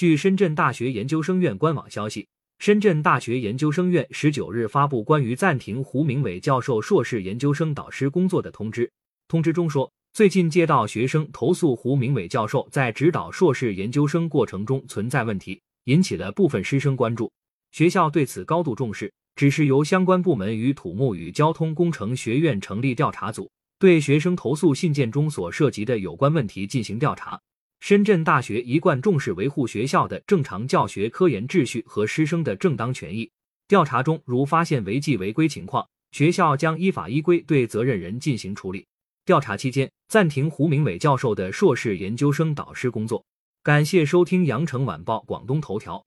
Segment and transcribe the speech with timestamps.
[0.00, 2.26] 据深圳大学研究生院官网消息，
[2.58, 8.90] 深圳大学研究生院十九日发布关于暂停胡明伟教授硕士研究生导师工作的通知。
[9.28, 17.30] 通知中说，最近接到学生投诉胡明伟教授在指导硕士研究生过程中存在问题，引起了部分师生关注。
[17.70, 27.38] 学校对此高度重视，指示由相关部门与土木与交通工程学院成立调查组，对学生投诉信件中所涉及的有关问题进行调查。
[27.80, 33.28] 深圳大学一贯重视维护学校的正常教学科研秩序和师生的正当权益。
[33.66, 38.86] 调查中如发现违纪违规情况，学校将依法依规对责任人进行处理。
[39.24, 43.24] 调查期间，暂停胡明伟教授的硕士研究生导师工作。
[43.62, 46.04] 感谢收听羊城晚报广东头条。